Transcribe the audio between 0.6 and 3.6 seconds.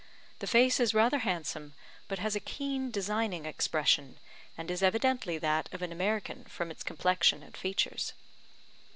is rather handsome, but has a keen, designing